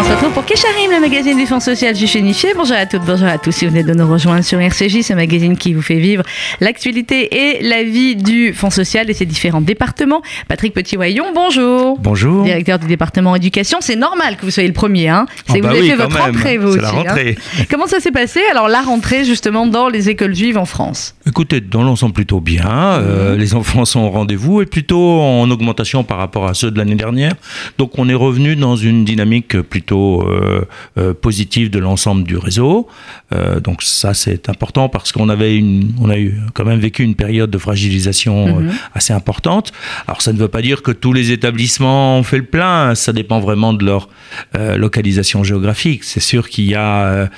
[0.00, 2.50] On se retrouve pour Kesharim, le magazine du Fonds social juif unifié.
[2.56, 3.52] Bonjour à toutes, bonjour à tous.
[3.52, 6.22] Si vous venez de nous rejoindre sur RCJ, ce magazine qui vous fait vivre
[6.60, 10.22] l'actualité et la vie du Fonds social et ses différents départements.
[10.48, 11.98] Patrick Petit-Wayon, bonjour.
[11.98, 12.44] Bonjour.
[12.44, 13.78] Directeur du département éducation.
[13.82, 15.08] C'est normal que vous soyez le premier.
[15.08, 16.22] Hein Oh C'est bah vous avez oui, fait votre même.
[16.34, 16.80] rentrée, vous aussi.
[16.80, 17.36] la rentrée.
[17.58, 17.64] hein.
[17.70, 21.14] Comment ça s'est passé Alors, la rentrée, justement, dans les écoles juives en France?
[21.26, 22.70] Écoutez, dans l'ensemble plutôt bien.
[22.70, 26.78] Euh, les enfants sont au rendez-vous et plutôt en augmentation par rapport à ceux de
[26.78, 27.34] l'année dernière.
[27.76, 30.66] Donc on est revenu dans une dynamique plutôt euh,
[30.98, 32.86] euh, positive de l'ensemble du réseau.
[33.32, 37.02] Euh, donc ça c'est important parce qu'on avait une, on a eu quand même vécu
[37.02, 39.72] une période de fragilisation euh, assez importante.
[40.06, 42.94] Alors ça ne veut pas dire que tous les établissements ont fait le plein.
[42.94, 44.08] Ça dépend vraiment de leur
[44.76, 46.04] localisation géographique.
[46.04, 47.28] C'est sûr qu'il y a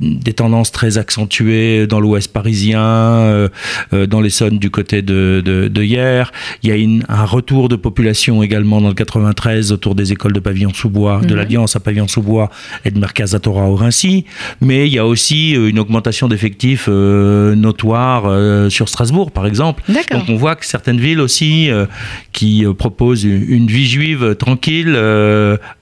[0.00, 3.48] des tendances très accentuées dans l'ouest parisien,
[3.92, 6.32] dans l'Essonne du côté de, de, de hier.
[6.62, 10.32] Il y a une- un retour de population également dans le 93 autour des écoles
[10.32, 12.48] de Pavillon-sous-Bois, de l'Alliance à Pavillon-sous-Bois
[12.84, 14.24] et de Mercaz à Torah au Rincy.
[14.60, 19.46] Mais il y a aussi euh, une augmentation d'effectifs euh, notoire euh, sur Strasbourg, par
[19.46, 19.82] exemple.
[19.88, 21.86] Donc on voit que certaines villes aussi euh,
[22.32, 24.96] qui proposent une, une vie juive tranquille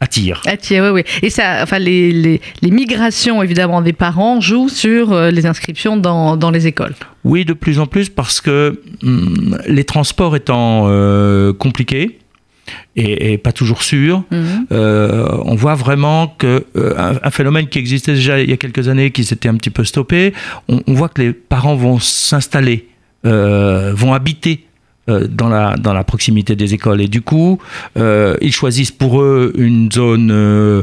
[0.01, 0.43] attirent.
[0.61, 1.21] Tiens, oui, oui.
[1.23, 6.37] Et ça, enfin, les, les, les migrations, évidemment, des parents jouent sur les inscriptions dans,
[6.37, 6.95] dans les écoles.
[7.25, 10.89] Oui, de plus en plus parce que hum, les transports étant
[11.59, 12.19] compliqués
[13.03, 14.67] et, et pas toujours sûrs, Mhm.
[14.73, 18.57] euh, on voit vraiment que euh, un, un phénomène qui existait déjà il y a
[18.65, 20.33] quelques années, qui s'était un petit peu stoppé,
[20.69, 22.89] on, on voit que les parents vont s'installer,
[23.27, 24.65] euh, vont habiter
[25.41, 27.01] dans la, dans la proximité des écoles.
[27.01, 27.59] Et du coup,
[27.97, 30.83] euh, ils choisissent pour eux une zone euh,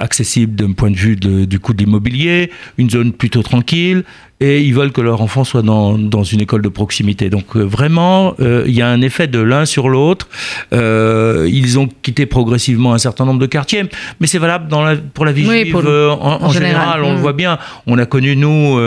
[0.00, 4.02] accessible d'un point de vue de- du coût de l'immobilier, une zone plutôt tranquille,
[4.40, 7.28] et ils veulent que leur enfant soit dans, dans une école de proximité.
[7.30, 10.28] Donc euh, vraiment, euh, il y a un effet de l'un sur l'autre.
[10.72, 13.84] Euh, ils ont quitté progressivement un certain nombre de quartiers,
[14.20, 16.72] mais c'est valable dans la, pour la vie Oui, juive pour le- en, en général.
[16.74, 17.04] général.
[17.04, 17.14] On Mm.
[17.16, 17.58] le voit bien.
[17.86, 18.78] On a connu, nous,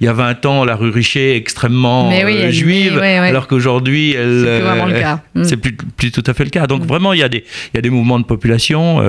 [0.00, 4.42] il y a 20 ans, la rue Richer extrêmement oui, juive, oui, alors qu'aujourd'hui, elle,
[4.44, 5.20] C'est plus vraiment le cas.
[5.34, 5.44] Mm.
[5.44, 6.66] C'est plus, plus tout à fait le cas.
[6.66, 9.02] Donc vraiment, il y a des, il y a des mouvements de population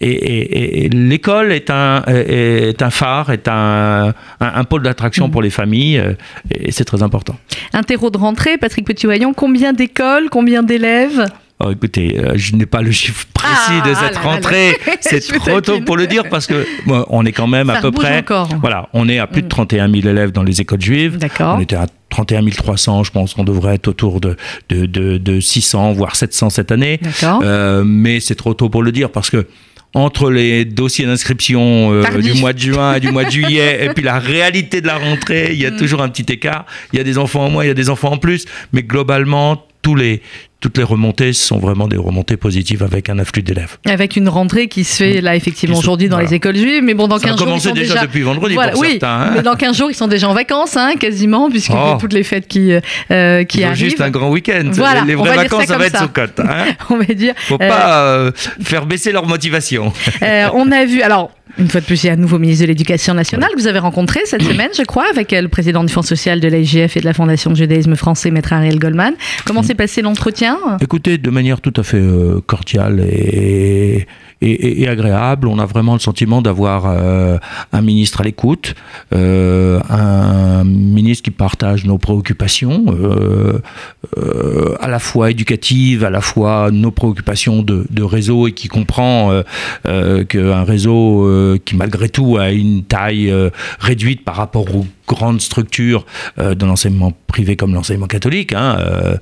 [0.00, 4.82] et, et- et l'école est un, est un phare, est un, un, un pôle
[5.14, 5.28] Mm.
[5.28, 6.12] d'attraction pour les familles euh,
[6.50, 7.36] et c'est très important.
[7.72, 11.26] Interro de rentrée, Patrick Petit-Wayon, combien d'écoles, combien d'élèves?
[11.60, 14.76] Oh, écoutez, euh, je n'ai pas le chiffre précis Ah, de ah cette là rentrée.
[15.00, 17.80] C'est trop tôt pour le dire parce que bon, on est quand même Ça à
[17.80, 18.18] peu près.
[18.18, 18.48] encore.
[18.60, 19.50] Voilà, on est à plus de Mm.
[19.50, 21.16] 31 000 élèves dans les écoles juives.
[21.16, 21.54] D'accord.
[21.56, 24.36] On était à 31 300, je pense qu'on devrait être autour de,
[24.68, 26.98] de, de, de 600, voire 700 cette année.
[27.00, 27.40] D'accord.
[27.44, 29.46] Euh, mais c'est trop tôt pour le dire parce que
[29.94, 33.88] entre les dossiers d'inscription euh, du mois de juin et du mois de juillet et
[33.90, 35.76] puis la réalité de la rentrée, il y a Mm.
[35.76, 36.66] toujours un petit écart.
[36.92, 38.82] Il y a des enfants en moins, il y a des enfants en plus, mais
[38.82, 40.22] globalement, tous les,
[40.64, 43.76] toutes les remontées sont vraiment des remontées positives avec un afflux d'élèves.
[43.84, 46.30] Avec une rentrée qui se fait là effectivement aujourd'hui dans voilà.
[46.30, 48.22] les écoles juives, mais bon dans Ça a 15 jours ils sont déjà, déjà depuis
[48.22, 49.08] vendredi Voilà, pour oui, certains.
[49.08, 49.32] hein.
[49.34, 51.96] mais dans 15 jours ils sont déjà en vacances hein, quasiment a Oh.
[52.00, 52.72] toutes les fêtes qui
[53.10, 53.84] euh, qui Il faut arrivent.
[53.84, 54.70] juste un grand week-end.
[54.72, 56.40] Voilà, les vraies vacances, ça, va être sous cote.
[56.40, 57.34] Hein On va dire.
[57.36, 58.32] Faut Euh, pas euh,
[58.62, 59.92] faire baisser leur motivation.
[60.22, 62.62] Euh, on a vu, alors, une fois de plus, il y a un nouveau ministre
[62.62, 65.92] de l'Éducation nationale que vous avez rencontré cette semaine, je crois, avec le président du
[65.92, 69.12] Fonds social de l'AIGF et de la Fondation judaïsme français, Maître Ariel Goldman.
[69.44, 74.06] Comment s'est passé l'entretien Écoutez, de manière tout à fait euh, cordiale et,
[74.86, 77.38] agréable, on a vraiment le sentiment d'avoir euh,
[77.72, 78.74] un ministre à l'écoute,
[79.14, 82.84] euh, un ministre qui partage nos préoccupations,
[84.80, 89.30] à la fois éducatives, à la fois nos préoccupations de, de réseau et qui comprend
[89.84, 93.32] qu'un réseau qui malgré tout a une taille
[93.80, 96.06] réduite par rapport aux grandes structures
[96.38, 99.16] euh, de l'enseignement privé comme l'enseignement catholique hein, euh,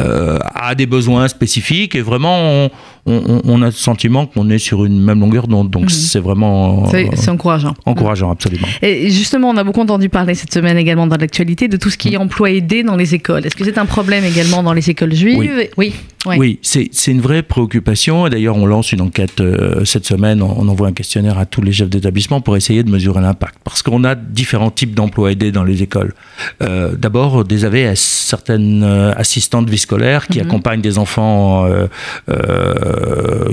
[0.00, 2.70] euh, a des besoins spécifiques et vraiment on,
[3.06, 5.88] on- on a le sentiment qu'on est sur une même longueur d'onde donc Mhm.
[5.90, 7.74] c'est vraiment C'est euh, c'est encourageant.
[7.84, 8.66] encourageant absolument.
[8.82, 11.98] Et justement, on a beaucoup entendu parler cette semaine également dans l'actualité de tout ce
[11.98, 13.44] qui est emploi aidé dans les écoles.
[13.46, 15.38] Est-ce que c'est un problème également dans les écoles juives?
[15.38, 15.50] Oui.
[15.76, 15.94] Oui.
[16.26, 16.36] Oui.
[16.38, 18.26] Oui, c'est c'est une vraie préoccupation.
[18.26, 20.42] Et D'ailleurs, on lance une enquête euh, cette semaine.
[20.42, 23.56] On, envoie un questionnaire à tous les chefs d'établissement pour essayer de mesurer l'impact.
[23.64, 26.14] Parce qu'on a différents types d'emplois aidés dans les écoles.
[26.62, 30.46] Euh, D'abord, des AVS, certaines euh, assistantes vie scolaire qui Mhm.
[30.46, 31.66] accompagnent des enfants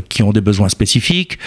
[0.09, 1.37] qui ont des besoins spécifiques,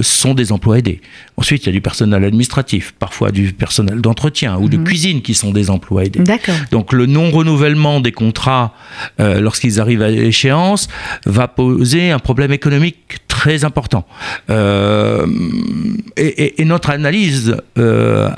[0.00, 1.00] sont des emplois aidés.
[1.36, 4.84] Ensuite, il y a du personnel administratif, parfois du personnel d'entretien ou de Mhm.
[4.84, 6.20] cuisine qui sont des emplois aidés.
[6.20, 6.54] D'accord.
[6.70, 8.74] Donc le non-renouvellement des contrats
[9.18, 10.88] lorsqu'ils arrivent à échéance
[11.24, 14.06] va poser un problème économique très important.
[14.50, 15.26] Euh,
[16.16, 18.28] et, notre analyse euh,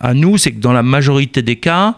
[0.00, 1.96] à nous, c'est que dans la majorité des cas,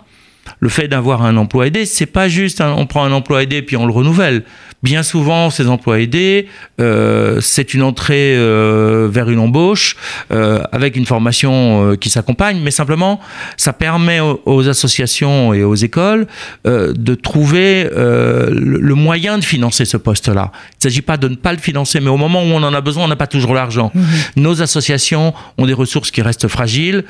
[0.61, 3.77] le fait d'avoir un emploi aidé, c'est pas juste on prend un emploi aidé puis
[3.77, 4.45] on le renouvelle.
[4.85, 6.47] Bien souvent, ces emplois aidés,
[6.81, 9.97] euh, c'est une entrée euh, vers une embauche
[10.31, 13.19] euh, avec une formation qui s'accompagne, mais simplement,
[13.57, 16.27] ça permet aux, associations et aux écoles
[16.65, 20.53] de trouver le, moyen de financer ce poste-là.
[20.53, 22.73] Il ne s'agit pas de ne pas le financer, mais au moment où on en
[22.73, 23.91] a besoin, on n'a pas toujours l'argent.
[23.95, 24.05] Mhm.
[24.37, 27.05] Nos associations ont des ressources qui restent fragiles,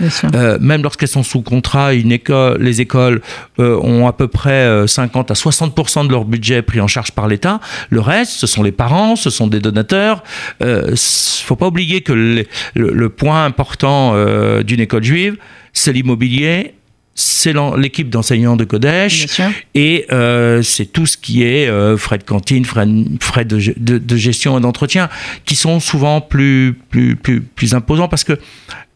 [0.61, 1.93] même lorsqu'elles sont sous contrat.
[1.95, 3.21] Une école, les écoles
[3.59, 7.61] ont à peu près 50 à 60% de leur budget pris en charge par l'État.
[7.91, 10.23] Le reste, ce sont les parents, ce sont des donateurs.
[10.61, 15.37] Il euh, faut pas oublier que le, point important euh, d'une école juive,
[15.73, 16.75] c'est l'immobilier
[17.21, 19.41] c'est l'équipe d'enseignants de Kodesh.
[19.75, 22.87] Et euh, c'est tout ce qui est frais de cantine, frais,
[23.21, 25.09] frais de, de, gestion et d'entretien
[25.45, 28.39] qui sont souvent plus, plus, plus, plus imposants parce que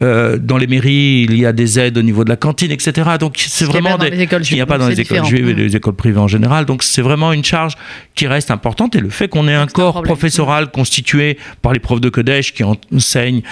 [0.03, 3.11] euh, dans les mairies, il y a des aides au niveau de la cantine, etc.
[3.19, 4.07] Donc c'est vraiment des...
[4.07, 6.65] il n'y a pas dans les écoles juives et les écoles privées en général.
[6.65, 7.75] Donc c'est vraiment une charge
[8.15, 8.95] qui reste importante.
[8.95, 12.63] Et le fait qu'on ait un corps professoral constitué par les profs de Kodesh qui
[12.63, 13.43] enseignent,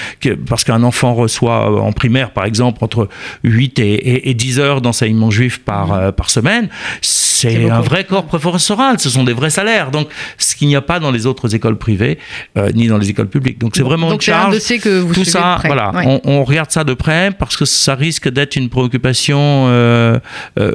[0.47, 3.07] parce qu'un enfant reçoit euh, en primaire par exemple entre
[3.44, 6.69] 8 et, 10 heures d'enseignement juif par, euh, par semaine,
[7.01, 9.91] c'est un vrai corps professoral, ce sont des vrais salaires.
[9.91, 12.19] Donc, ce qu'il n'y a pas dans les autres écoles privées,
[12.57, 13.59] euh, ni dans les écoles publiques.
[13.59, 14.55] Donc, c'est vraiment une charge.
[14.55, 15.91] Un que vous Tout ça, voilà,
[16.23, 20.19] on, regarde ça de près parce que ça risque d'être une préoccupation euh,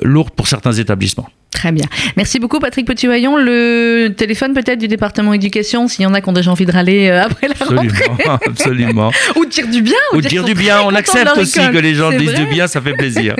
[0.03, 1.29] lourde pour certains établissements.
[1.57, 1.87] Très bien.
[2.19, 3.39] Merci beaucoup, Patrick Petit-Vaillon.
[3.39, 6.73] Le téléphone peut-être du département éducation, s'il y en a qui ont déjà envie de
[6.73, 8.25] râler euh, après la absolument, rentrée.
[8.47, 9.11] Absolument.
[9.37, 9.97] ou dire du bien.
[10.13, 10.83] Ou, dire, du bien.
[10.85, 13.35] On accepte aussi que les gens disent du bien, ça fait plaisir.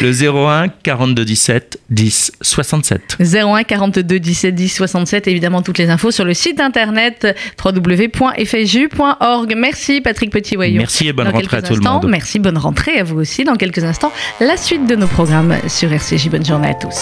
[0.00, 3.18] Le 01 42 17 10 67.
[3.20, 5.28] 01 42 17 10 67.
[5.28, 9.54] Évidemment, toutes les infos sur le site internet www.fju.org.
[9.56, 10.78] Merci, Patrick Petit-Vaillon.
[10.78, 12.08] Merci et bonne rentrée à tout le monde.
[12.08, 13.44] Merci, bonne rentrée à vous aussi.
[13.44, 16.30] Dans quelques instants, la suite de nos programmes sur RCJ.
[16.30, 16.98] Bonne journée à tous.